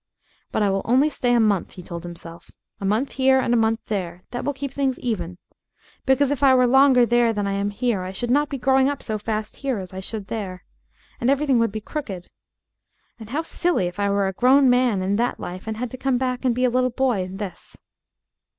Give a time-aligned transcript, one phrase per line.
[0.51, 3.55] "But I will only stay a month," he told himself, "a month here and a
[3.55, 5.37] month there, that will keep things even.
[6.07, 8.89] Because if I were longer there than I am here I should not be growing
[8.89, 10.63] up so fast here as I should there.
[11.19, 12.29] And everything would be crooked.
[13.19, 15.97] And how silly if I were a grown man in that life and had to
[15.97, 17.77] come back and be a little boy in this!"